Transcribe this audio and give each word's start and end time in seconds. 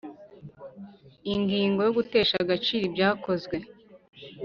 Ingingo 1.33 1.79
ya 1.83 1.93
Gutesha 1.97 2.35
agaciro 2.43 2.83
ibyakozwe 2.85 3.55